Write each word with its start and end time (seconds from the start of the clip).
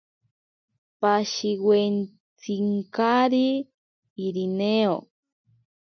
Pashiwentsinkari 1.01 3.49
Irineo. 4.25 4.95